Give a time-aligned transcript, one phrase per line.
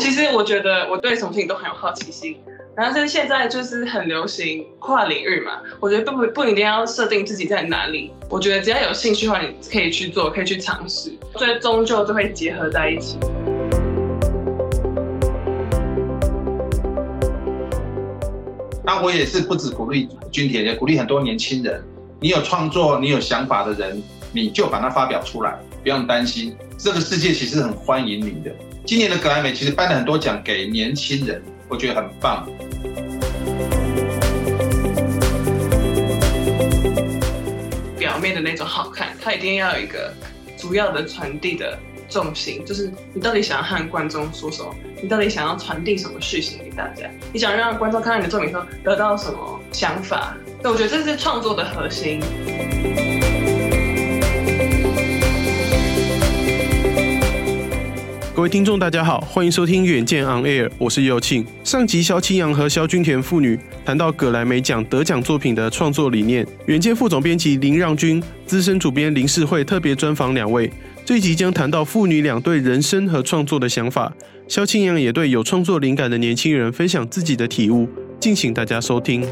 [0.00, 2.34] 其实我觉得我对什么事情都很有好奇心，
[2.74, 13.18] 然后是现在就是很流行跨领域嘛，我觉得不不一定要设定自己在哪里，我觉得只要有兴趣的话，你可以去做，可以去尝试，所以终究就会结合在一起。
[18.82, 21.84] 那我也是不止鼓励钧甜，也鼓励很多年轻人，
[22.20, 28.50] 你有创作、你有想法的人，你就把它发表出来，不用担心，这个世界其实很欢迎你的。
[28.86, 32.48] 今年的格莱美其实颁了很多奖给年轻人，我觉得很棒。
[37.96, 40.12] 表面的那种好看，它一定要有一个
[40.56, 44.74] 主要的传递的重心，就是你到底想要和观众说什么？
[45.00, 47.08] 你到底想要传递什么讯息给大家？
[47.32, 50.36] 你想让观众看到你的作品后得到什么想法？
[50.62, 52.20] 对，我觉得这是创作的核心。
[58.40, 61.44] 各位听众，大家好，欢迎收听《远见 On Air》，我是尤庆。
[61.62, 70.72] 上集萧清扬和萧君田父女谈到葛莱美奖得奖作品的创作理念，远见副总编辑林让君、资深主编林世慧特别专访两位。
[71.04, 74.10] 这集将谈到父女俩对人生和创作的想法。
[74.48, 77.86] 萧清扬也对有创作灵感的年轻人分享自己的体悟，
[78.18, 79.22] 敬请大家收听。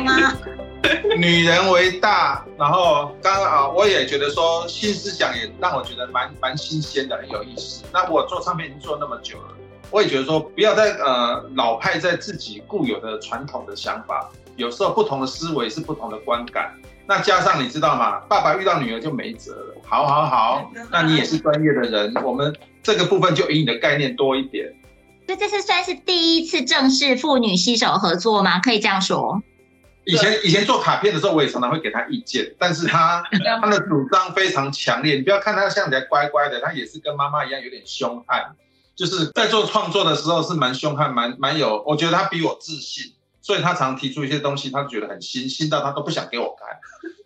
[1.16, 7.84] 女人为大，然后刚刚啊，我也觉得说新思想也让我觉得蛮蛮新鲜的，很有意思。
[7.92, 9.54] 那我做唱片已经做那么久了，
[9.90, 16.74] 我也觉得说不要再呃老派在自己固有的传统的想法，有时候不同的思维是不同的观感。
[17.06, 18.18] 那加上你知道吗？
[18.28, 19.74] 爸爸遇到女儿就没辙了。
[19.84, 24.72] 好好好，那你也是专业的人，我们这个部分就以你的概念多一点。
[25.26, 28.58] 所以这是算是第一次正式父女携手合作吗？
[28.58, 29.42] 可以这样说。
[30.04, 33.22] 以前以前做卡片的时候，我也常常会给他意见，但是他
[33.60, 35.16] 他的主张非常强烈。
[35.16, 38.54] 你不要看他像起来乖乖的，他也是跟妈妈一样有点凶悍，
[38.94, 41.82] 就是在做创作的时候是蛮凶悍，蛮蛮有。
[41.86, 46.78] 我觉得他比我自信，所以他常提出一些东西，他觉得很新，新到他都不想给我看。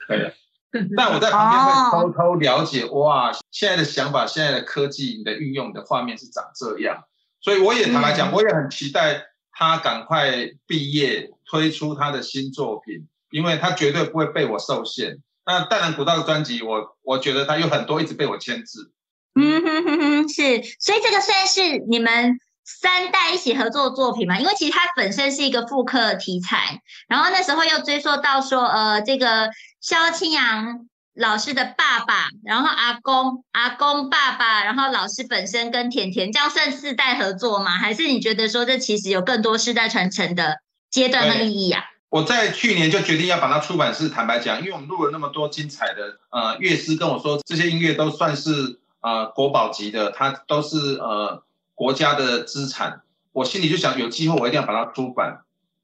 [0.08, 0.34] 对。
[0.94, 7.04] 但我在旁边会偷偷了解，哇，现在的想法，现在的科技，你的运用你的画面是长这样。
[7.40, 9.22] 所以我也坦白讲，我也很期待
[9.52, 15.18] 他赶快毕业，推出他的新作品，因为他绝对不会被我受限。
[15.44, 18.90] 那淡然古道的专辑，我我觉得他有很多一直被我牵制。
[19.34, 24.38] 嗯哼哼哼，是，所以这个算是你们三代一起合作的作品嘛？
[24.38, 30.88] 因为其实它本身是一个复刻题材，然后那时候又追溯到说，呃，这个萧清扬。
[31.18, 37.70] 老师的爸爸，然后阿公，阿公爸爸，然后老师本身跟甜甜，这样算四代合作吗？
[37.70, 40.58] 还是你觉得说这其实有更多世代传承的
[40.90, 41.84] 阶段的意义啊？
[42.08, 51.42] 我在去年就决定要把它出版是坦白讲，因为我们录了那么多精彩的呃乐师跟我说，这些音乐都算是呃国宝级的，它都是呃
[51.74, 53.02] 国家的资产。
[53.32, 55.40] 我心里就想，有机会我一定要把它出版。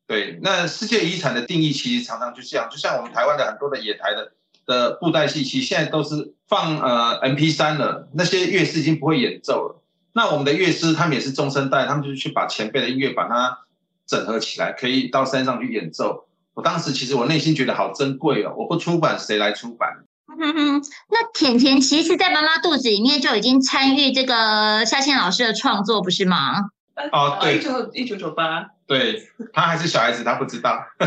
[0.06, 4.32] 对，那世界遗产的定义其实常常就这样，就像我们台湾的很多的野台的。
[4.64, 9.82] 的布袋戏，其实现在都是放呃 M P 三了，那些乐师已经不会演奏了。
[10.12, 13.58] 那我们的乐师他们也是中生代，他们就是去把前辈的音乐把它
[14.06, 16.26] 整合起来，可以到山上去演奏。
[16.54, 20.04] 我当时其实我内心觉得好珍贵哦，我不出版谁来出版？
[20.38, 26.70] 嗯哼，那甜甜其实，在妈妈肚子里面就已经参与这个萧清扬老师的创作，不是吗？
[27.12, 30.84] 哦，对，一九一九九八，对，他还是小孩子，他不知道。
[30.98, 31.06] 可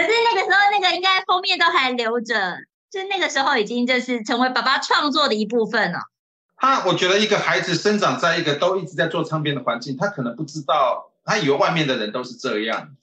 [0.00, 2.58] 是那个时候，那个应该封面都还留着，
[2.90, 5.98] 就那个时候已经就是成为爸爸创作的一部分了。
[6.58, 12.96] 他，我觉得一个孩子生长在一个都一直在做唱片的环境，他可能不知道，他以为外面的人都是这样，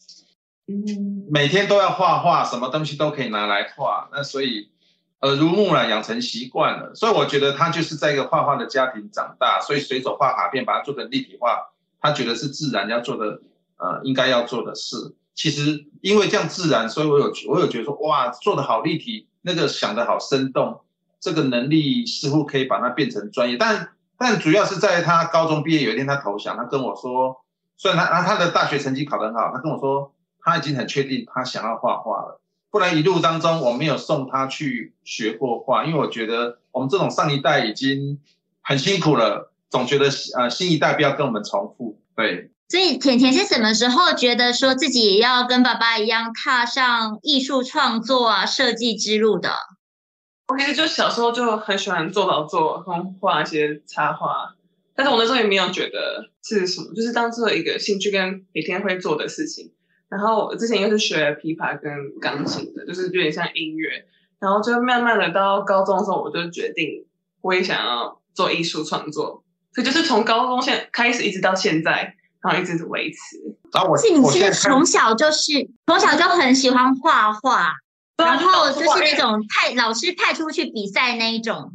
[0.68, 4.70] 嗯，每天都要画画，什么东西都可以拿来画，那所以
[5.22, 6.94] 耳濡目染养成习惯了。
[6.96, 11.70] 所以我觉得他就是在一个画画的家庭长大，所以随手画卡片，把它做成立体画，
[12.02, 13.40] 他觉得是自然要做的，
[13.78, 15.16] 呃，应该要做的事。
[15.34, 20.82] 其实因为这样自然，所以我有我有觉得说，哇，做的好立体，那个想的好生动，
[21.26, 23.58] 这个能力似乎可以把它变成专业。
[23.58, 27.44] 但但主要是在他高中毕业有一天，他投降，他跟我说，
[27.76, 30.14] 虽然他他的大学成绩考得很好，他跟我说
[30.44, 32.40] 他已经很确定他想要画画了。
[32.70, 38.20] 不然一路当中我没有送他去学过画，因为我觉得我们这种上一代已经
[38.62, 40.06] 很辛苦了，总觉得
[40.38, 42.52] 呃新一代不要跟我们重复，对。
[42.68, 49.52] 所以甜甜是什么时候觉得说自己也要跟爸爸一样踏上艺术创作啊、设计之路的？
[50.48, 52.84] 我其实就小时候就很喜欢做劳作，
[53.20, 54.54] 画一些插画，
[54.96, 59.72] 但是我那时候也没有觉得是什么，就是当做一个兴趣跟每天会做的事情。
[60.08, 64.06] 然后我之前又是学琵琶跟钢琴的，就是有点像音乐。
[64.40, 67.06] 然后就慢慢的到高中的时候，我就决定
[67.42, 69.44] 我也想要做艺术创作，
[69.74, 73.58] 所以就是从高中现开始一直到现在，然后一直维持。
[73.74, 77.74] 然后我是你是不是从小就是从小就很喜欢画画，
[78.18, 81.72] 然后就是那种派老师派出去比赛那一种。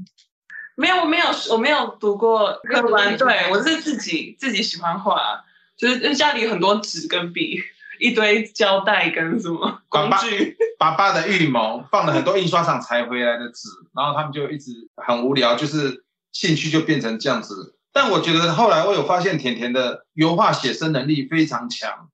[0.76, 3.16] 没有，我没有，我没有读过课文。
[3.16, 5.44] 对，我是自己自己喜欢画，
[5.76, 7.60] 就是家里很多纸跟笔。
[8.02, 16.02] 一堆胶带跟什么工具，爸爸的预谋放了很多印刷厂裁回来的纸，然后他们就一直很无聊，就是
[16.32, 17.76] 兴趣就变成这样子。
[17.92, 22.08] 但我觉得后来我有发现甜甜的油画写生能力非常强，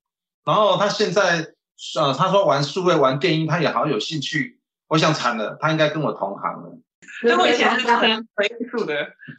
[0.44, 1.52] 然后他现在
[1.98, 4.58] 呃他说玩数位玩电音他也好有兴趣，
[4.88, 6.78] 我想惨了，他应该跟我同行了。
[7.20, 7.94] 所以我以前是学
[8.60, 8.94] 艺术的，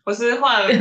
[0.05, 0.75] 我是画画 油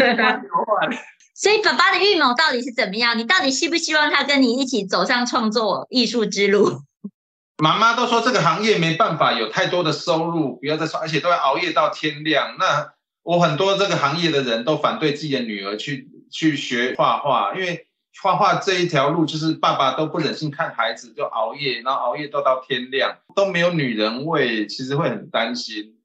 [0.67, 0.97] 画的。
[1.35, 3.19] 所以爸爸的预谋到底是怎么样？
[3.19, 6.81] 你到底希不希望他跟你一起走上创作艺术之路？
[7.63, 12.57] 妈妈都说这个行业没办法有太多的收入，不要再说，而且都要熬夜到天亮。
[12.59, 12.93] 那
[13.23, 17.87] 我很多这个行业的人都反对自己的女儿去去学画画，因为
[18.23, 25.99] 画画这一条路就是爸爸都不忍心看孩子就熬夜，然后熬夜到到天亮都没有女人味，其实会很担心。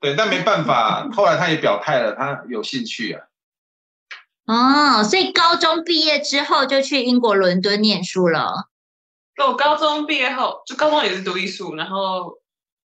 [0.00, 3.26] 对，但没办法， 后来他也表态了，他有兴趣啊。
[4.46, 8.70] 哦，所以高中毕业之后就去英国伦敦念书了。
[9.36, 12.38] 那我高中毕业后，就高中也是读艺术，然后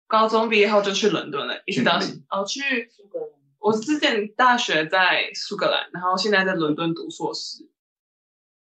[0.08, 2.00] 高中毕业后就去伦敦了，一直到
[2.30, 3.30] 哦去苏格兰。
[3.60, 7.71] 我之前大学在苏格兰，然后现在在伦敦读硕士。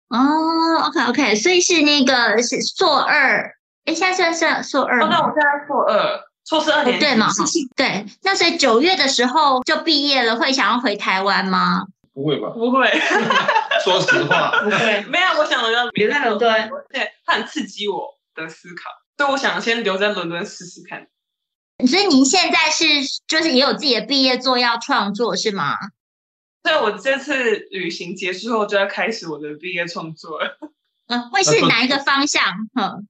[0.09, 3.55] 哦，OK OK，所以是那个是硕二，
[3.85, 5.07] 哎，现在算算硕二吗？
[5.07, 7.27] 哦，那我现在硕二，硕士二年级，对吗？
[7.75, 11.85] 对，那所以九月的时候就毕业了，会想要回台湾吗？
[12.13, 12.49] 不会吧？
[12.49, 12.87] 不会
[13.83, 15.03] 说实话，不会。
[15.09, 21.07] 没有，我想的要留在伦敦，对，它很刺激我的思考，所以我想先留在伦敦试试看。
[21.85, 22.85] 所以您现在是
[23.27, 25.75] 就是也有自己的毕业作要创作是吗？
[26.65, 30.57] 所以我这次旅行结束后就要开始我的毕业创作了。
[31.05, 32.41] 嗯，会是哪一个方向？
[32.73, 33.05] 嗯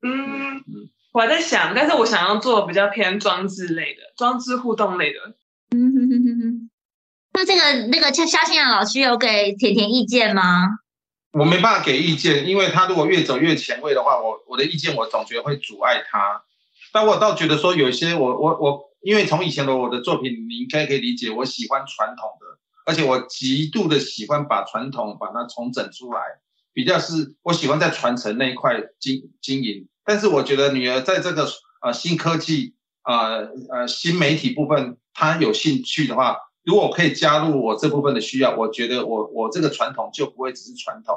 [0.00, 0.62] 嗯，
[1.12, 5.18] 我还在想，但是我想要做比较偏装置类的，装置互动类的。
[5.76, 6.70] 嗯哼哼哼哼。
[7.34, 10.78] 那这个那个萧萧清扬老师有给甜甜意见吗？
[11.32, 16.42] 我没办法给意见，因为他如果越走越前卫的话，我我的意见我总觉得会阻碍他。
[16.94, 22.55] 但我倒觉得说有一些我我我，因为从以前的我的作品，你应该可以理解，我喜欢传统的，
[22.86, 26.22] 而且我极度的喜欢把传统把它重整出来，
[26.72, 29.86] 比较是我喜欢在传承那一块经经营。
[30.06, 31.46] 但是我觉得女儿在这个
[31.82, 36.38] 呃新科技呃呃新媒体部分，她有兴趣的话。
[36.66, 41.14] 如果可以加入我这部分的需要，我觉得我我这个传统就不会只是传统，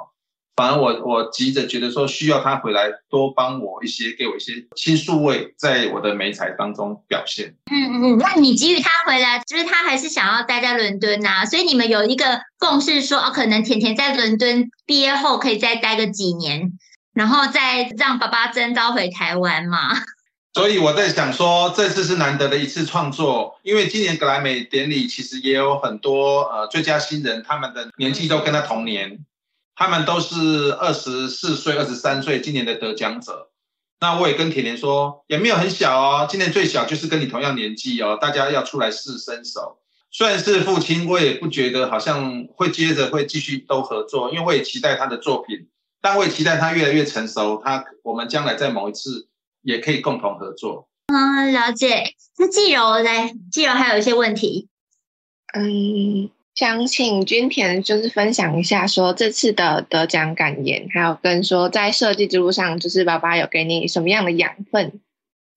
[0.60, 7.56] 反而我我急着觉得说需要他回来多帮我一些，给我一些新数位在我的媒材当中表现。
[7.72, 16.74] 嗯嗯嗯，那你给予他回来，就是他还是想要待在伦敦呐，所以你们有一个共识说，哦，可能甜甜在伦敦毕业后可以再待个几年，
[17.14, 19.96] 然后再让爸爸征召回台湾嘛。
[20.54, 29.20] 所以我在想说，这次是难得的一次创作，因为今年格莱美典礼其实也有很多呃最佳新人，他们的年纪都跟他同年，
[29.80, 33.50] 他们都是二十四岁、二十三岁，今年的得奖者。
[34.02, 39.80] 那我也跟甜甜说，也没有很小哦，今年最小就是跟你同样年纪哦，大家要出来试身手。
[40.12, 45.68] 虽然是父亲，我也不觉得好像会接着会继续都合作，因为我也期待他的作品，
[46.02, 49.28] 但我也期待他越来越成熟，他我们将来在某一次。
[49.62, 50.88] 也可以共同合作。
[51.08, 52.16] 嗯，了解。
[52.38, 53.10] 那季柔呢？
[53.52, 54.70] 季柔还有一些问题。
[55.54, 65.00] 嗯，想请君田就是分享一下，说这次的得奖感言，还有跟说在设计之路上，就是爸爸有给你什么样的养分？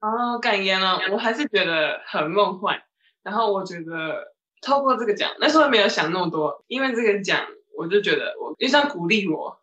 [0.00, 2.82] 哦，感言啊，我还是觉得很梦幻。
[3.24, 7.40] 然后我觉得透过这个奖，那时候没有想那么多，因为这个奖，
[7.76, 9.58] 我就觉得我就像鼓励我。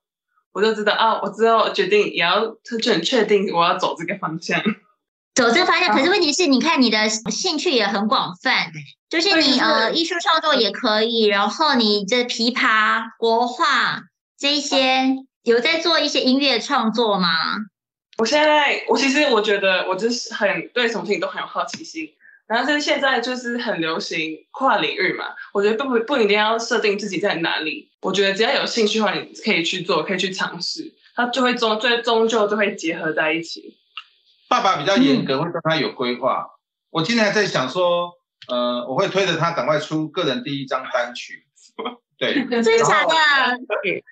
[0.51, 4.61] 我就知道啊，我之后决定也要，就很确定我要走这个方向，
[5.39, 5.95] 走这个方向。
[5.95, 8.73] 可是问题是，你看你的兴趣也很广泛，
[9.09, 14.01] 就是你呃艺术创作也可以，然后你这琵琶、国画
[14.37, 17.29] 这一些有在做一些音乐创作吗？
[18.17, 22.09] 我现在我其实我觉得我就是很对什么事情都很有好奇心。
[22.45, 33.77] 然后就是现在就是很流行跨领域嘛，我觉得不不不一定要设定自己在哪里，我觉得只要有兴趣的话，你可以去做，可以去尝试，它就会终最终究就会结合在一起。
[34.49, 36.41] 爸爸比较严格，会对他有规划。
[36.41, 36.49] 嗯、
[36.89, 38.11] 我今天还在想说，
[38.47, 41.45] 呃，我会推着他赶快出个人第一张单曲，
[42.17, 43.15] 对， 真的假的？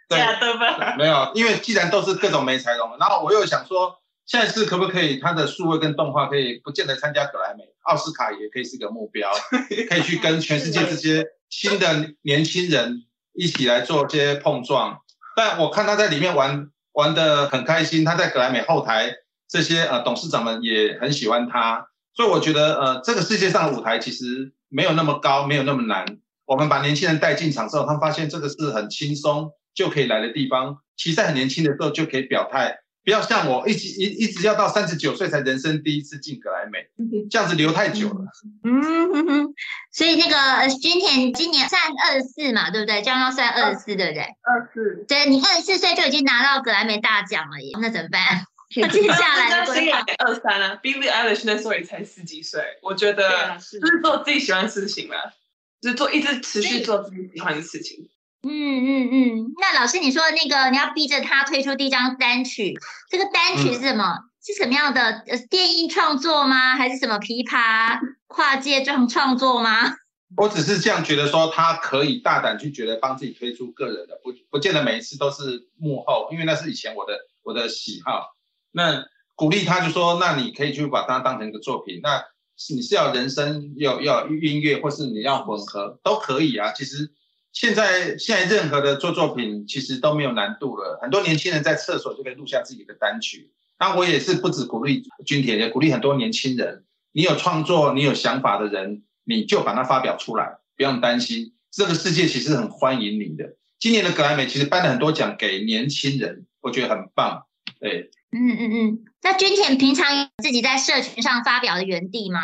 [0.10, 0.96] 假的吧？
[0.98, 9.32] 没有，因为既然都是各种没才容，然后我又想说，下一次可不可以他的数位跟动画可以不见得参加格莱美，奥斯卡也可以是个目标，
[9.90, 15.02] 可以去跟全世界这些新的年轻人一起来做这些碰撞。
[15.36, 19.14] 但我看他在里面玩玩的很开心，他在格莱美后台
[19.50, 26.06] 这些呃董事长们也很喜欢他，所以我觉得呃这个世界上的舞台其实没有那么高，没有那么难。
[26.46, 30.78] 我们把年轻人带进场之后，他们发现这个是很轻松就可以来的地方。
[30.96, 36.88] 其实在很年轻的时候就可以表态，不要像我一直一一直要到三十九岁才人生第一次进格莱美，
[37.30, 38.26] 这样子留太久了。
[38.64, 39.54] 嗯哼哼，
[39.92, 43.02] 所以那个君田今年算二十四嘛，对不对？
[43.02, 44.22] 将要算二十四，对不对？
[44.22, 45.06] 二十四。
[45.08, 48.46] 对，你二十四岁就已经拿到格莱美大奖了耶，那怎么办？
[48.76, 50.04] 那接下来的规划？
[50.18, 55.34] 二三啊，Billie Eilish 那时候也才十几岁，我觉得就是做自己喜欢的事情了。
[55.80, 58.10] 就是做一直持续做自己喜欢的事情。
[58.42, 59.46] 嗯嗯嗯。
[59.60, 62.74] 那老师，你说的那个你要逼着他推出第一张单曲，
[63.12, 64.04] 这个单曲是什么？
[64.04, 65.24] 嗯、是什么样的？
[65.28, 66.76] 呃，电音创作吗？
[66.76, 69.96] 还是什么琵琶跨界创创作吗？
[70.36, 78.36] 我只是这样觉得，说他可以大胆去觉得帮自己推出个人的，不不见得每一次都是幕后，因为那是以前我的我的喜好。
[78.78, 79.04] 那
[79.36, 82.00] 鼓励他就说，那你可以去把它当成一个作品。
[82.02, 82.24] 那。
[82.72, 86.72] 你是要人声要要音乐，或是你要混合都可以啊。
[86.72, 87.12] 其实
[87.54, 90.98] 现在现在任何的做作品其实都没有难度了。
[91.00, 93.52] 很多年轻人在厕所就可以录下自己的单曲。
[93.80, 96.84] 那我也是不止鼓励钧田，也鼓励很多年轻人。
[97.12, 101.54] 你有创作、你有想法的人，你就把它发表出来，不用担心。
[101.70, 103.56] 这个世界其实很欢迎你的。
[103.78, 107.44] 今年的格莱美其实颁了很多奖给年轻人，我觉得很棒。
[107.80, 108.10] 对。
[108.32, 112.42] 嗯嗯嗯，那君田平常自己在社群上发表的原地吗？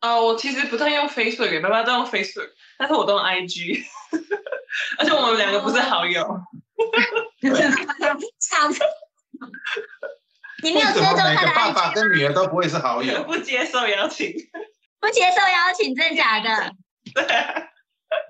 [0.00, 3.82] 呃，我其实不太用 Facebook，爸爸都用 Facebook，但是我都用 IG，
[4.98, 6.40] 而且我们两个不是好友。
[10.62, 11.54] 你没有追踪他的 IG？
[11.54, 13.22] 爸爸跟女儿都不会是好友。
[13.24, 14.30] 不接受邀请。
[15.00, 16.72] 不接受邀请，真的假的？
[17.14, 17.24] 对。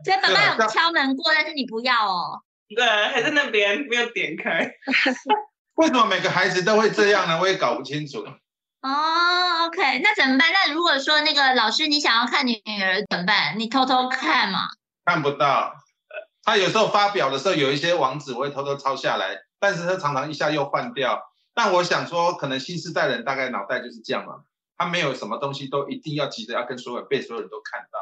[0.04, 2.42] 所以爸爸有敲门过，但是你不要哦。
[2.74, 4.70] 对，还在那边没有点开。
[5.76, 7.40] 为什么每个孩子都会这样呢？
[7.40, 8.24] 我也搞不清楚。
[8.80, 10.46] 哦，OK，那怎么办？
[10.52, 13.58] 那如果说那个老师，你想要看你女儿怎么办？
[13.58, 14.68] 你偷偷看嘛？
[15.04, 15.74] 看不到。
[16.42, 21.22] 他有时候发表的时候有一些网址，我会偷偷抄下来，但是他常常一下又换掉。
[21.54, 24.44] 但我想说，可能新时代人大概脑袋就是这样嘛，
[24.76, 27.98] 他没有什么东西都一定要急着要跟所有被所有人都看到。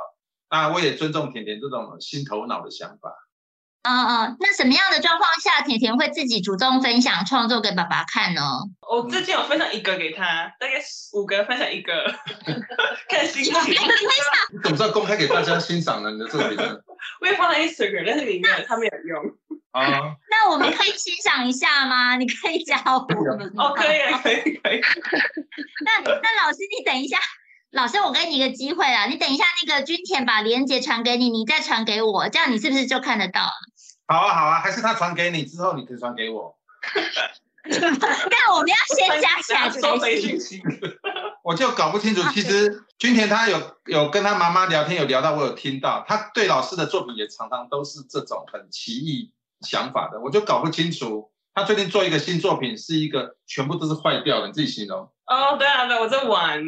[0.51, 3.15] 那我也尊重甜甜这种新头脑的想法。
[3.83, 8.43] 嗯嗯，那什么样的状况下，甜甜会自己主动分享创作给爸爸看呢？
[8.89, 10.25] 我最近有分享一个给他，
[10.61, 10.75] 大概
[11.15, 11.93] 五个分享一个，
[13.11, 13.53] 看心情。
[14.53, 16.11] 你怎么知道公开给大家欣赏了？
[16.13, 16.77] 你的作品呢？
[17.21, 19.21] 我也放在 Instagram，但是里面他没有用。
[19.73, 22.15] 啊，那我们可以欣赏一下吗？
[22.17, 23.53] 你可以教我们。
[23.57, 24.81] 哦，可以，可以，可以。
[25.85, 27.17] 那那老师，你等一下。
[27.73, 33.51] 老师，我给你一个机会啊，你等一下那个君田把链接传给你，你再传给我，这样你是不是就看得到？
[34.07, 36.55] 好啊，好啊，还是他传给你之后，你可以传给我。
[37.65, 39.71] 那我们要先加起来
[40.21, 40.63] 信息。
[41.43, 51.31] 我就搞不清楚，其实君田他有有跟他妈妈聊天，有聊到我有听到，他对老师的作品也常常都是这种很奇异想法的，我就搞不清楚。
[51.55, 55.09] 他最近做一个新作品，是一个全部都是坏掉的，你自己形容。
[55.27, 56.63] 哦，对啊，对，我在玩。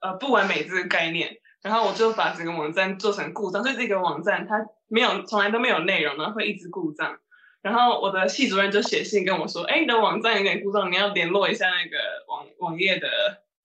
[0.00, 7.18] 呃，不完美这个概念，然后我就把整个网站做成故障，所以这个网站它没有，从来都没有内容，然后会一直故障。
[7.62, 11.98] 然后我的系主任就写信跟我说：“哎，你的网站有点故障，你要联络一下那个
[12.28, 13.08] 网网页的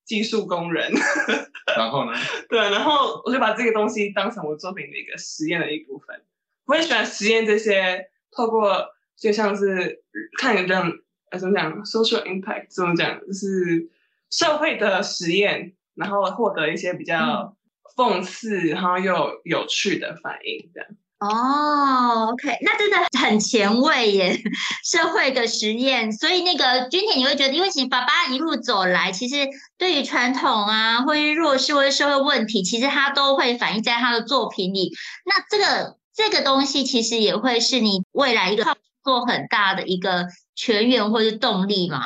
[0.05, 0.91] 技术工人。
[1.77, 2.17] ”然后呢？
[2.49, 6.23] 对，然后我就把这个东西当成我作品的一个实验的一部分。
[6.65, 10.01] 我很喜欢实验这些，透过就像是
[10.39, 10.91] 看一个这样
[11.29, 13.91] 呃怎么讲，social impact 怎么讲，就是
[14.31, 15.73] 社会的实验。
[15.95, 17.55] 然后获得一些比较
[17.95, 20.89] 讽刺，嗯、然后又有，趣的反应，这样。
[21.19, 24.41] 哦，OK，那真的很前卫耶，
[24.83, 26.11] 社会的实验。
[26.11, 34.93] 所以那个君田，你会觉得，因为其实爸爸一路走来，其实对于传统啊，或是弱势或者社会问题，其实他都会反映在他的作品里。
[35.23, 42.01] 那这个这个东西，其实也会是你未来一个创作很大的一个泉源或是动力嘛。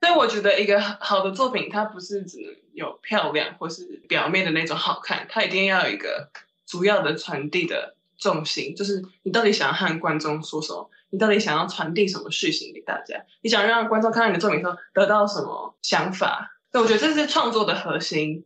[0.00, 6.30] 所以我觉得一个好的作品，它不是只能有漂亮或是表面的那种好看，它一定要有一个
[6.66, 16.58] 主要的传递的重心，就是你到底想要和观众说什么，你到底想要传递什么事情给大家，你想让观众看到你的作品后得到什么想法。
[16.72, 18.44] 那我觉得这是创作的核心。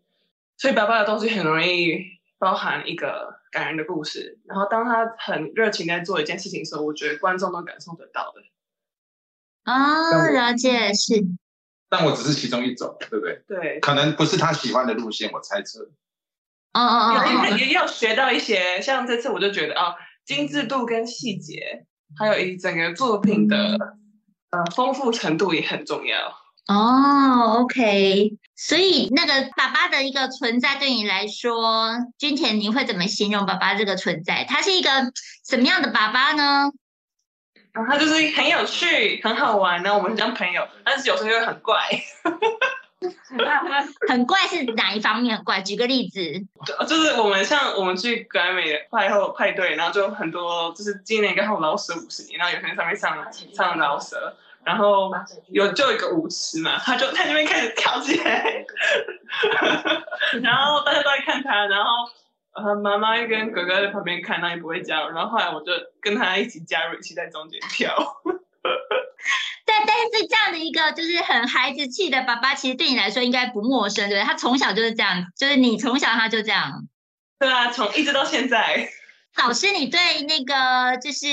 [0.58, 2.02] 所以爸爸的东西很容易
[2.38, 4.38] 包含一个感人的故事。
[4.46, 8.40] 然后当他很热情在做一件事情的时候，我觉得观众都感受得到的。
[9.70, 11.22] 哦，了解是。
[11.88, 13.42] 但我只是其中一种，对不对？
[13.46, 13.80] 对。
[13.80, 15.80] 可能不是他喜欢的路线，我猜测。
[16.72, 17.56] 哦哦哦。
[17.56, 21.86] 也也要学到一些，像这次我就觉得啊、哦，精致度跟细节，
[22.18, 23.78] 还有一整个作品的、嗯、
[24.50, 26.36] 呃丰富程度也很重要。
[26.66, 28.32] 哦，OK。
[28.56, 34.44] 所以那个爸爸的一个存在对你来说，君田，你会怎么形容爸爸这个存在？
[34.48, 34.90] 他是一个
[35.48, 36.72] 什么样的爸爸呢？
[37.76, 39.94] 然后他就是很有趣，很好玩呢。
[39.94, 41.78] 我们很像朋友，但是有时候又很怪。
[44.08, 45.60] 很怪是哪一方面很怪？
[45.60, 46.18] 举个例子。
[46.88, 53.14] 就是我们像我们去格莱美派后派对，然后就很多，就是今年刚好老舍五十年，然后有人上面唱
[53.54, 55.12] 唱老舍，然后
[55.48, 58.64] 有就一个舞池嘛，他就在那边开始跳起来，
[60.42, 61.90] 然后大家都在看他，然后。
[62.56, 65.14] 呃，妈妈跟哥哥在旁边看，他也不会加入。
[65.14, 67.94] 然后后来我就跟他一起加入，一起在中间跳。
[69.66, 74.26] 对，但是这样的一个就是很孩子气的爸爸，其实对你来说应该不陌生，对不对？
[74.26, 76.86] 他从小就是这样，就是你从小他就这样。
[77.38, 78.88] 对啊，从一直到现在。
[79.36, 81.28] 老师，你对那个就是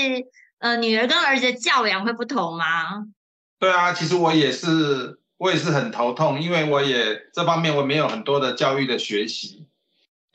[0.58, 3.06] 呃女儿跟儿子的教养会不同吗？
[3.58, 9.66] 对啊，其实我也是，我也是很头痛，因为我也这方面我没有很多的教育的学习。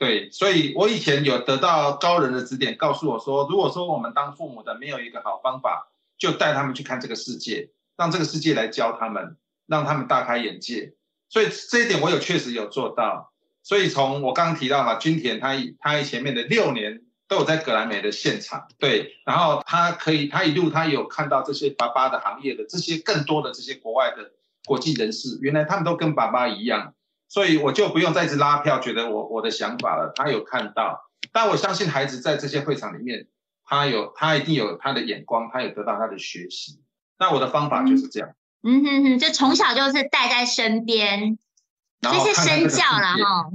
[0.00, 10.94] 对，所以我以前有得到高人的指点，告诉我说，如果说我们当父母的没有一个好方法，就带他们去看这个世界，让这个世界来教他们，让他们大开眼界。
[11.28, 13.34] 所以这一点我有确实有做到。
[13.62, 24.32] 所以从我刚刚提到嘛，君田他他前面的六年都有在格莱美的现场，对，然后他可以他一路他有看到这些爸爸的行业的这些更多的这些国外的
[24.64, 26.94] 国际人士，原来他们都跟爸爸一样。
[27.30, 30.12] 所以我就不用再次拉票，觉得我我的想法了。
[30.16, 33.28] 他有看到，但我相信孩子在这些会场里面，
[33.64, 36.82] 他有他一定有他的眼光，他有得到他的学习。
[37.20, 38.30] 那我的方法就是这样。
[38.64, 41.38] 嗯哼哼，就从小就是带在身边，
[42.00, 43.50] 这是身教了哈。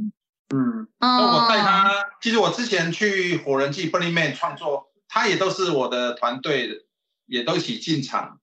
[0.56, 6.86] 嗯，那我带他，其实我之前去火人记 Burning Man 创作，他也都是我的团队，
[7.26, 8.40] 也都一起进场。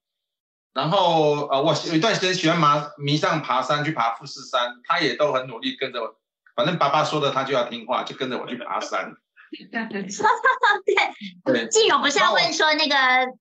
[0.74, 6.16] 然后呃，我有一段时间喜欢爬迷上爬山，去爬富士山，他也都很努力跟着我。
[6.56, 9.12] 反正爸爸说的，他就要听话，就跟着我去爬山。
[9.54, 10.02] 对
[11.44, 12.96] 对，季勇不是要问说那个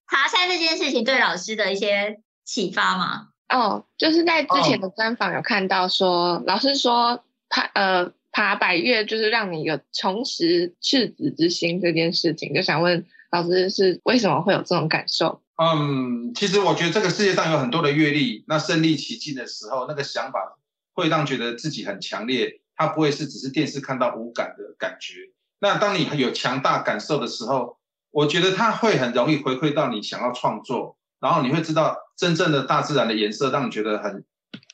[0.08, 1.18] 爬山这件事情对。
[1.20, 3.28] 老师的一些启发吗？
[3.48, 15.42] 哦，就是在之前的专访有看到说，老师说爬呃爬百岳就是让你有重拾赤子之心这件事情，就想问老师是为什么会有这种感受？
[15.58, 20.58] 嗯，其实我觉得这个世界上有很多的阅历，那身历其境的时候，那个想法
[20.94, 25.30] 会让觉得自己很强烈，它不会是只是电视看到无感的感觉。
[25.60, 27.78] 那当你有强大感受的时候，
[28.10, 34.26] 我觉得它会很容易回馈到你想要创作，然后你会知道真正的大自然的颜色，让你觉得很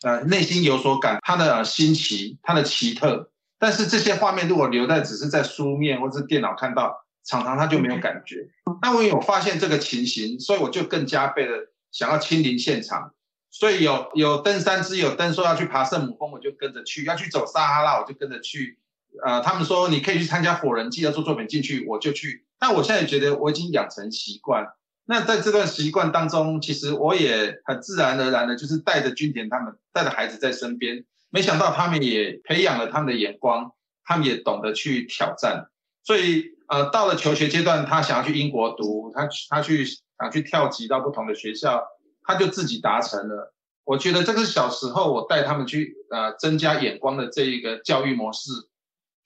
[0.03, 3.29] 呃内心有所感，它的新奇，它的奇特。
[3.59, 7.03] 但是这些画面如果留在只是在书面或是电脑看到。
[7.27, 8.47] 常常他就没有感觉，
[8.81, 13.13] 那我有发现这个情形，所以我就更加倍的想要亲临现场。
[13.49, 18.79] 所以有有登山之友登说要去爬圣母峰，我就跟着去；要去走撒哈拉，我就跟着去。
[19.25, 22.45] 呃，他们说你可以去参加火人祭要做作品进去，我就去。
[22.59, 24.65] 但我现在觉得我已经养成习惯。
[25.05, 31.03] 那在这段习惯当中，其实我也很自然而然的，就是带着君田他们，带着孩子在身边。
[31.29, 33.73] 没想到他们也培养了他们的眼光，
[34.05, 35.67] 他们也懂得去挑战。
[36.03, 36.55] 所以。
[36.67, 41.81] 呃，到了求学阶段，他想要去英国读，他他去想去跳级到不同的学校，
[42.23, 43.53] 他就自己达成了。
[43.85, 48.51] 我觉得这个是小时候我带他们去呃增加眼光的这一个教育模式，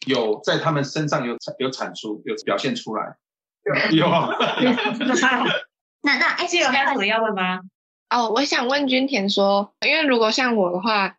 [0.06, 3.16] 有在他们身上有有产出，有表现出来。
[3.92, 4.06] 有。
[6.04, 7.60] 那那哎，这有还有什么要问吗？
[8.10, 11.18] 哦，我想问君田说，因为如果像我的话。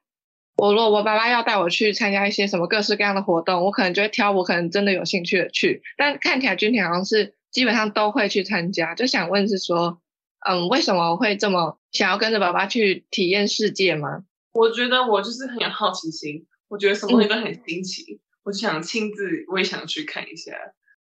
[0.56, 5.82] 我如果我爸爸要带我去参加一些什么各式各样的活动，我可能就会挑我可能真的有兴趣的去。
[5.96, 10.00] 但看起来君恬好像是基本上都会去参加，就想问是说，
[10.46, 14.24] 嗯，为什么我会这么想要跟着爸爸去体验世界吗？
[14.52, 20.52] 我觉得我就是很有好奇心，我觉得什么东西都很新奇，嗯、我就想亲自，我也想去看一下。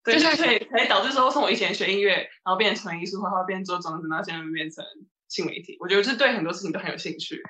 [0.04, 4.84] 对，所以才导致说，从我以前学音乐，然后变成艺术画画，变做装置，然后现在变成
[5.28, 5.78] 新媒体。
[5.80, 7.42] 我觉得是对很多事情都很有兴趣。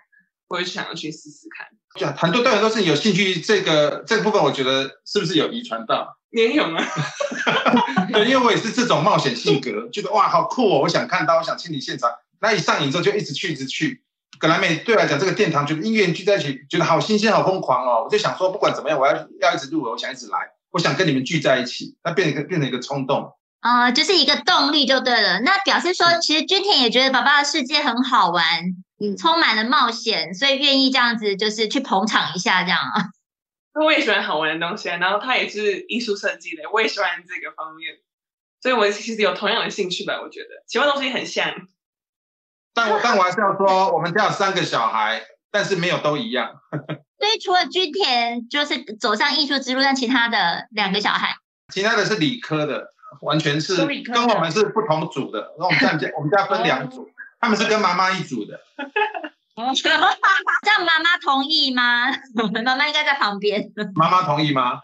[0.47, 1.67] 我也想要去试试看。
[1.95, 6.17] 对啊，很多对很多事情有兴趣，这个这个部分，我觉得是不是有遗传到？
[6.29, 6.83] 你也有啊？
[8.11, 10.79] 对，因为我也是这种冒险性格，觉得哇，好酷哦！
[10.79, 12.09] 我想看到，我想亲临现场。
[12.39, 14.03] 那一上瘾之后，就一直去，一直去。
[14.37, 18.03] 格莱美对我来讲，这个殿堂，觉得音乐人聚在一起，觉得好新鲜，好疯狂哦！
[18.03, 20.37] 我就想说，不管怎么样，我要要一直录，我想一直来。
[20.69, 23.33] 我想跟你们聚在一起，那变成一个变成一个冲动。
[23.61, 25.39] 啊、呃，就是一个动力就对了。
[25.39, 28.83] 那表示说，其实钧甜也觉得爸爸的世界很好玩，嗯，
[29.17, 33.09] 充满了冒险，所以愿意这样子，就是去捧场一下这样啊。
[33.79, 37.93] 我也喜欢好玩的东西啊，然后他也是艺术设计的，我也喜欢这个方面，
[38.61, 40.19] 所以我其实有同样的兴趣吧。
[40.21, 41.53] 我觉得喜欢东西很像。
[42.73, 46.59] 但我 但我还是要说，我们家有三个小孩，但是没有都一样。
[47.19, 51.35] 所以除了钧甜就是走上艺术之路，但其他的两个小孩，
[51.73, 52.93] 其他的是理科的。
[53.21, 58.59] 完全是跟我们是不同组的，那我们家我们家分两组，他们是跟妈妈一组的。
[59.81, 62.11] 这样妈妈同意吗？
[62.63, 63.71] 妈妈应该在旁边。
[63.95, 64.81] 妈妈同意吗？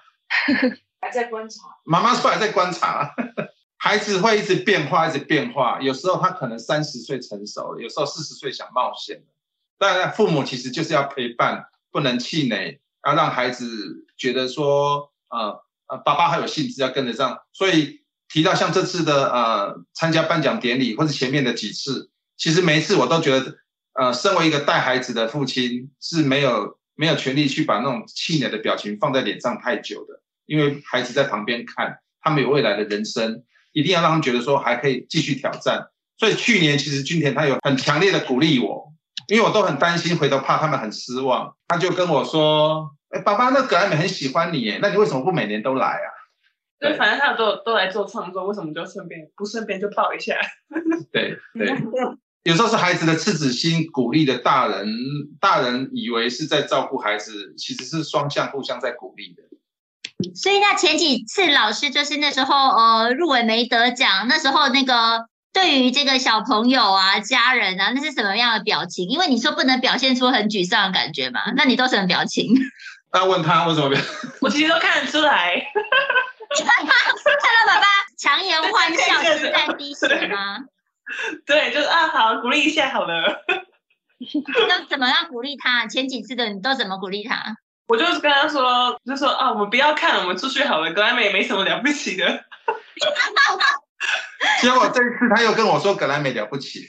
[1.02, 1.62] 还在观察。
[1.86, 3.14] 妈妈说还在观察。
[3.78, 5.80] 孩子会一直变化，一直变化。
[5.82, 9.24] 有时候他可能三十岁成熟了，有时候四十岁想冒险。
[9.78, 18.02] 当然，父母其实就是要陪伴，不能气馁，要让孩子觉得说，呃呃，爸爸还有兴致要跟得上，所以。
[18.30, 23.56] 提到像这次的呃参加颁奖典礼，或者前面的几次，其实每一次我都觉得，
[23.94, 35.88] 呃，身为一个带孩子的父亲是没有没有权利去把那种气馁的表情放在脸上太久的，因为孩子在旁边看，他们有未来的人生，一定要让他们觉得说还可以继续挑战。
[36.18, 38.94] 所以去年其实钧甜他有很强烈的鼓励我，
[39.28, 46.08] 因为我都很担心，回头怕他们很失望，他就跟我说：“哎，爸爸，那葛莱美很喜欢你耶，那你为什么不每年都来啊？”
[46.84, 50.36] 对，反正他们都都来做创作，为什么就顺便不顺便就抱一下？
[51.12, 51.74] 对 对，
[52.44, 54.86] 有时候是孩子的赤子心鼓励的大人，
[55.40, 59.44] 大人以为是在照顾孩子，其实是双向互相在鼓励的。
[60.36, 69.08] 所以那前几次老师就是那时候呃入围没得奖，那时候那个对于这个小朋友啊、家人啊，那是什么样的表情？
[69.08, 72.54] 因为你说不能表现出很沮丧的感觉嘛，那你都什么表情？
[73.14, 73.96] 那问他为什么？
[74.42, 75.64] 我其实都看得出来。
[76.64, 77.88] 看到爸爸
[78.18, 80.60] 强颜欢笑，是在滴血吗？
[81.46, 83.44] 对，就是啊，好，鼓励一下好了。
[84.70, 85.88] 那怎么样鼓励他？
[85.88, 87.58] 前几次的你都怎么鼓励他？
[87.88, 90.94] 我就是跟他说，就说啊，我们不要看，我们出去好了。
[90.94, 92.46] 格莱美也没什么了不起的。
[94.62, 96.86] 结果这一次他又跟我说格莱美了不起。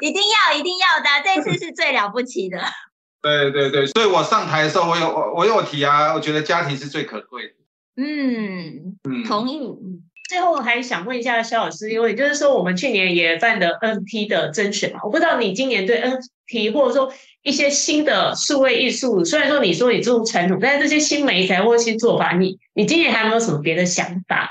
[0.00, 2.58] 一定要，一定要的，这次是最了不起的。
[3.20, 7.54] 对对对，所以我上台的时候，我有我我有提啊，我觉得家庭是最可贵的。
[7.96, 9.60] 嗯，同意。
[10.28, 24.50] 最后还想问一下肖老师，因为就是说我们去年也办的 NFT 的甄选嘛，我不知道你今年对 NFT 或者说一些新的数位艺术，虽然说你说你注重传统，但是这些新媒材或新做法，你你今年还有没有什么别的想法？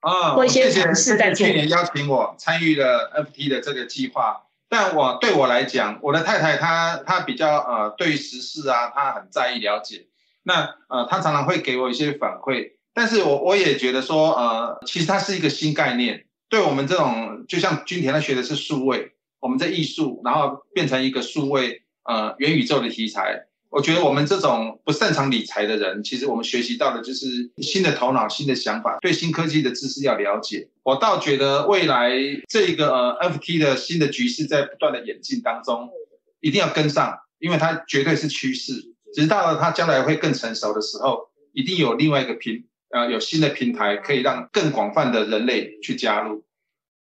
[0.00, 10.08] 啊，或一些尝试在去年邀请我参与了 NFT 的这个计划，但我对我来讲，我的太太她她比较呃对于时事啊，她很在意了解。
[10.46, 30.68] 那呃，他常常会给我一些反馈，但是我我也觉得说，呃，其实它是一个新概念，对我们这种就像君田他学的是数位，我们在艺术，然后变成一个数位呃元宇宙的题材，我觉得我们这种不擅长理财的人，其实我们学习到的就是新的头脑、新的想法，对新科技的知识要了解。
[30.84, 32.12] 我倒觉得未来
[32.48, 35.90] 这个呃 FT 的新的局势在不断的演进当中，
[36.38, 38.92] 一定要跟上，因为它绝对是趋势。
[39.16, 46.44] 直到了它将来会更成熟的时候，一定有另外一个平，呃，有新的平台可以让更广泛的人类去加入，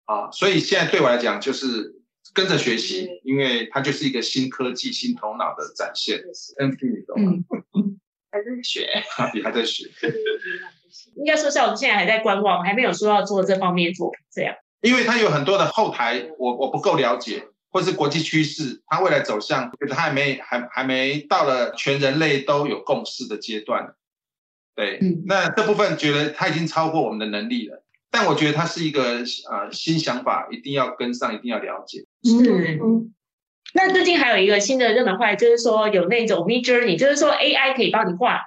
[0.05, 1.95] 啊，所以现在对我来讲就是
[2.35, 6.19] 跟着学习，因为它就是一个新科技、新头脑的展现。
[6.59, 7.33] NFT 你懂吗？
[7.73, 7.99] 嗯，
[8.31, 9.89] 还在学，你 还在学。
[11.17, 14.55] 应该说像我们现在还在观望，还没有说要做这方面做这样。
[14.81, 17.47] 因为它有很多的后台，我我不够了解。
[17.69, 23.93] 或是国际趋势，它未来走向，觉得它还没还还没到了全人类都有共识的阶段。
[24.75, 27.83] 对，嗯，那这部分觉得它已经超过我们的能力了。
[28.09, 32.05] 但我觉得它是一个呃新想法，一定要跟上，一定要了解。
[32.23, 32.79] 是。
[33.73, 38.39] 那最近还有一个新的热门话题，就是说有那种 Midjourney，就是说 AI 可以帮你画。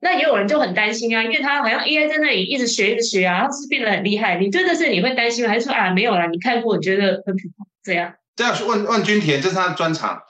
[0.00, 4.38] 那也有人就很担心啊，因为他好像 AI 在那里一直学一直学啊，然后是变得很厉害。
[4.38, 5.50] 你真的是你会担心吗？
[5.50, 6.26] 还是说啊没有啦？
[6.26, 8.14] 你看过，你觉得很普通这样？
[8.40, 10.22] 这样问问君田，这是他的专长。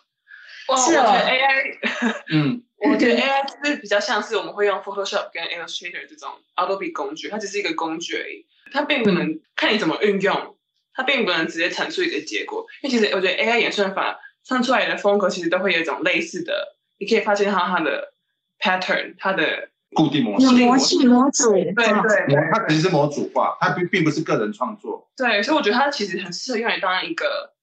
[0.76, 1.78] 是哦，AI，
[2.32, 10.56] 嗯，我觉得 AI 是比较像是我们会用 Photoshop 跟 Illustrator 这种 Adobe 工具，它只是一个工具而已，它并不能看你怎么运用，
[10.92, 12.66] 它并不能直接产出一个结果。
[12.82, 18.12] 因为其实我觉得 AI 演算法唱出来的风格其实都会有一种类似的，你可以发现它它的
[18.58, 25.08] pattern，它的固定模式，模式模组，对对，它其实是模组化，它并并不是个人创作。
[25.16, 27.54] 对，所以我觉得它其实很适合用来当一个。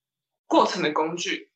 [0.48, 1.50] 过程的工具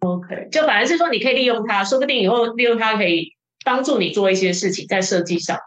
[0.00, 5.58] ，OK，就反而是说你可以利用它，说不定以后利用它可以帮助你做一些事情，在设计上。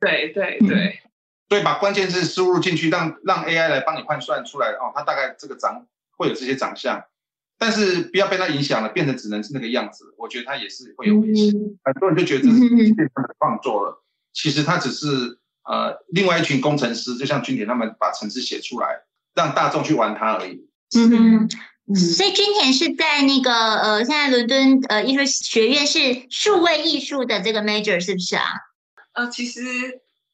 [0.00, 1.00] 对对对，
[1.48, 7.02] 所以把关键字输入进去，让让 AI 来帮你换算出来哦，它大概这个长会有这些长相，
[7.58, 11.52] 但是不要被它影响了，变成只能是那个样子，我觉得它也是会有危险。
[11.82, 13.08] 很多人就觉得这是变成
[13.40, 15.06] 创作了，其实它只是
[15.64, 19.00] 呃另外一群工程师，就像君田他们把程式写出来，
[19.34, 20.68] 让大众去玩它而已。
[20.96, 21.48] 嗯。
[21.94, 28.44] 所以君田是在那个呃，现在伦敦呃艺术学院是数位艺术的这个 major 是不是啊？
[29.14, 29.60] 呃，其实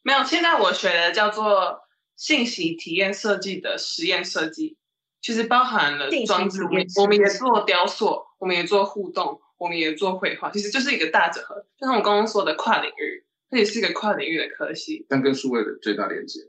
[0.02, 1.80] 没有，现在我学的叫做
[2.16, 4.76] 信息体验设计的实验设计，
[5.22, 15.06] 其实包含了装置，我们也做雕塑，我们也做互动，我们也做绘画，其实就是一个大整合，就像我刚刚说的跨领域，这也是一个跨领域的科系。
[15.08, 16.40] 但跟数位的最大连接，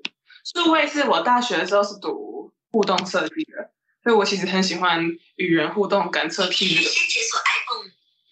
[0.44, 3.75] 数位是我大学的时候是读互动设计的。
[4.06, 5.04] 所以我其实很喜欢
[5.36, 6.90] 与人互动、感测器这个，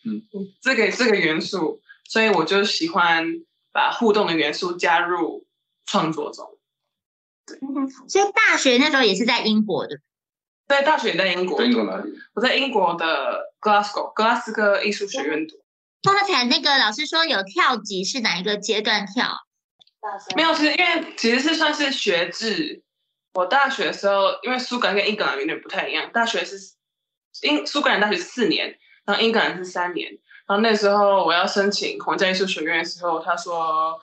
[0.05, 0.21] 嗯，
[0.62, 3.25] 这个这个元素，所以我就喜欢
[3.71, 5.47] 把互动的元素加入
[5.88, 6.59] 创作中。
[7.47, 7.57] 对，
[8.07, 9.97] 所以大学那时候也是在英国的。
[10.67, 11.63] 对，大学也在英国。
[11.63, 12.13] 英国哪里？
[12.36, 15.55] 我在英国的 Glasgow 格拉斯哥艺术学院读。
[16.03, 19.47] 刚才那个老师说有跳级，是哪一个阶段跳？
[20.36, 22.83] 没有，其实因为其实是算是学制。
[23.34, 26.56] 我大学的时候，因为苏格兰跟英格兰有点不太一样，大学是
[27.41, 30.12] 英苏格兰大学四年，然后英格兰是三年。
[30.46, 34.00] 然后那时候我要申请皇家艺术学院的时候，他说，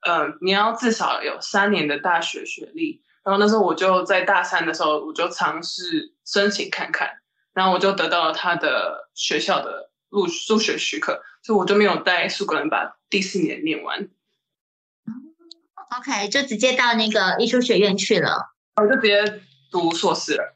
[0.00, 3.02] 呃，你要至少有三年的大学学历。
[3.22, 7.10] 然后那时候我就在大三的时候，我就尝试申请看看，
[7.52, 14.08] 然后我就得到了他的学校的入入学许可，所以我就没有在苏格兰把第四年念完。
[15.98, 18.55] OK，就直接到那个艺术学院去了。
[18.76, 20.54] 我就直接读硕士了。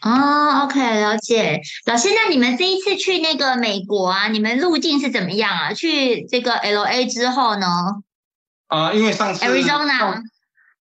[0.00, 1.60] 哦，OK，了解。
[1.84, 5.74] 老师，那你们这一次去那个美国啊，你们路径是怎么样啊？
[5.74, 7.66] 去这个 LA 之后呢？
[8.68, 10.22] 啊、呃，因为上次 Arizona，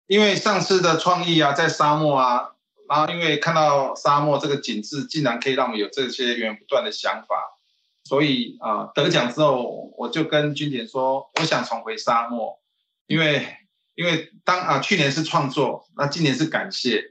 [0.06, 2.50] 因为上次的创意啊，在沙漠啊，
[2.88, 7.58] 然后因为看到沙漠这个景致，竟然可以让我们有这些源源不断的想法，
[8.04, 12.60] 所以啊、呃，得奖之后，我就跟君姐说，我想重回沙漠，
[13.08, 13.56] 因为。
[13.96, 17.02] 因为当啊去年是创作，那今年是感谢，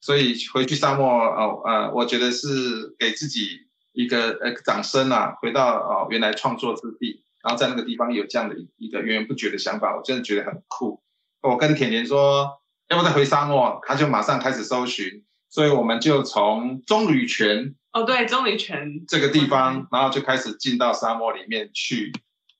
[0.00, 11.02] 所以回去沙漠哦呃，我觉得是给自己一个呃掌声啊，回到哦原来创作之地，然后在那个地方有这样的一个源源不绝的想法，我真的觉得很酷。
[11.40, 22.12] 我跟甜甜说要不再回沙漠，他就马上开始搜寻，所以我们就从棕榈泉哦对棕榈泉这个地方，然后就开始进到沙漠里面去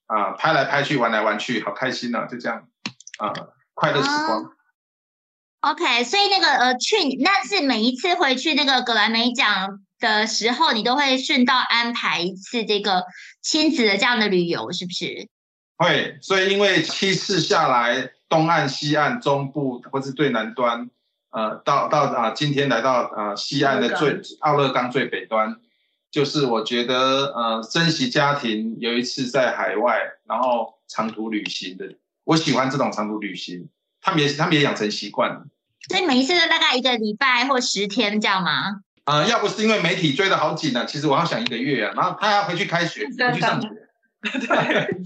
[0.06, 2.66] 啊拍来拍去玩来玩去，好开心啊，就这样
[3.18, 3.32] 啊。
[3.74, 4.44] 快乐时光。
[4.44, 4.54] Uh,
[5.60, 13.04] OK，所以那个呃，去那是每一次回去那个格莱美奖的时候，你都会顺道安排一次这个
[13.40, 15.28] 亲子的这样的旅游，是不是？
[15.76, 20.90] 会，所以因为七次下来，东岸、西岸、中部或是最南端，
[21.30, 25.56] 呃，到到啊，今天来到呃西岸的最奥勒冈最北端，
[26.10, 31.96] 就是我觉得呃珍惜家庭，有一次在海外，然后长途旅行的。
[32.24, 33.68] 我喜欢这种长途旅行，
[34.00, 35.44] 他们也他们也养成习惯了。
[35.88, 38.80] 所以每一次都大概一个礼拜或十天这样吗？
[39.04, 41.92] 啊、呃，要不是因为媒体追的好紧呢、啊，其实我要想一个月啊。
[41.94, 43.68] 然后他要回去开学，回去上学。
[44.22, 44.56] 对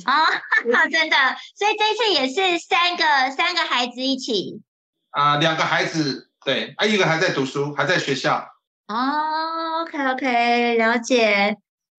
[0.04, 0.26] 啊、哦，
[0.88, 1.16] 真的。
[1.56, 4.62] 所以这次也是三个三个孩子一起。
[5.10, 8.46] 啊、呃，两个孩子，对，啊，一个还在读书，还在学校。
[8.86, 11.56] 哦，OK OK，了解。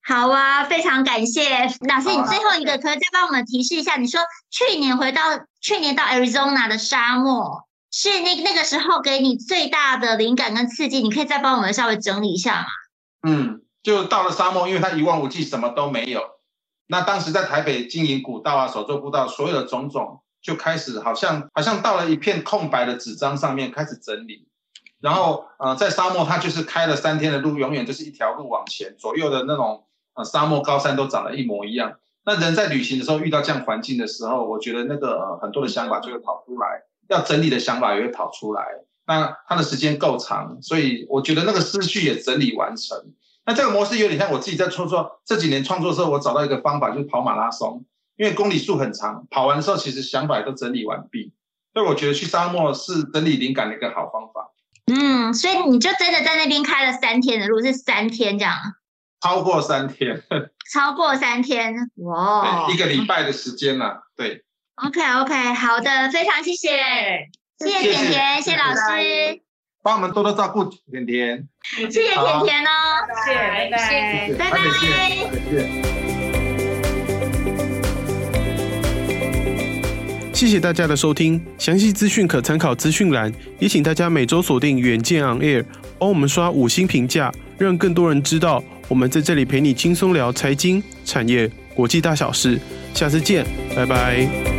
[0.09, 1.47] 好啊，非常感谢
[1.87, 2.09] 老师。
[2.09, 4.19] 你最后一个可以再帮我们提示一下，你说
[4.49, 5.21] 去年回到
[5.61, 12.67] 去年到 Arizona 的沙漠，是那那个时候给你最大的灵感跟刺激，你可以再帮我们稍微整理一下吗？
[13.21, 16.23] 嗯，就到了沙漠，因为它一望无际，什么都没有。
[16.87, 24.47] 那当时在台北经营古道啊、手作步道，所有的种种就开始好像好像到了一片空白的纸张上面开始整理。
[24.99, 29.85] 然后呃，在沙漠它就是开了三天的路，永远就是一条路往前，左右的那种。
[30.23, 31.93] 沙漠高山都长得一模一样。
[32.25, 38.63] 那人在旅行的时候遇到这样环境的时候，我觉得那个、呃、很多的想法就会跑出来，要整理的想法也会跑出来。
[39.07, 42.97] 那它的时间够长，所以我觉得那个思绪也整理完成。
[43.45, 47.83] 那这个模式有点像我自己在创作这几年创作的时候，我找到一个方法，就是跑马拉松，
[48.15, 51.33] 因为公里数很长，跑完之后其实想法也都整理完毕。
[51.73, 54.51] 所以我觉得去沙漠是整理灵感的一个好方法。
[54.91, 58.55] 嗯，所以你就真的在那边开了三天的路，是三天这样。
[59.21, 60.21] 超过三天，
[60.73, 64.43] 超过三天，哇，一个礼拜的时间了，对。
[64.75, 66.69] OK OK，好的，非常谢谢，
[67.59, 69.41] 谢谢甜甜，谢谢老师，
[69.83, 72.69] 帮我们多多照顾甜甜，谢谢甜甜哦，
[73.25, 75.89] 谢谢，拜拜，拜拜。
[80.33, 83.29] 谢谢大家的收听，详细资讯可参考资讯栏，
[83.59, 85.65] 也请大家每周锁定远见 On Air，
[85.99, 92.59] 帮我们刷五星评价，让更多人知道我们在这里陪你轻松聊财经、产业、国际大小事。
[92.93, 94.58] 下次见，拜拜。